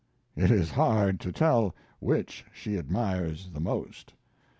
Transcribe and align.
It 0.35 0.49
is 0.49 0.71
hard 0.71 1.19
to 1.19 1.31
tell 1.31 1.75
which 1.99 2.43
she 2.51 2.75
admires 2.79 3.51
the 3.53 3.59
most. 3.61 4.15